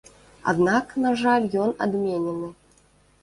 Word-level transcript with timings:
Аднак, 0.51 0.95
на 1.03 1.11
жаль, 1.21 1.45
ён 1.63 1.75
адменены. 1.87 2.49